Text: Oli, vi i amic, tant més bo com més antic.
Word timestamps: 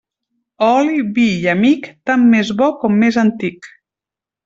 Oli, 0.67 1.03
vi 1.19 1.27
i 1.43 1.51
amic, 1.53 1.91
tant 2.11 2.27
més 2.35 2.53
bo 2.65 2.73
com 2.83 3.01
més 3.07 3.25
antic. 3.29 3.73